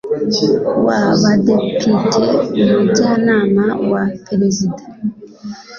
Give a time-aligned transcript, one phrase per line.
[0.85, 4.83] w Abadepite Umujyanama wa Perezida